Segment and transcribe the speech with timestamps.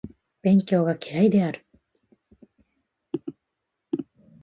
[0.41, 1.63] 勉強が嫌いである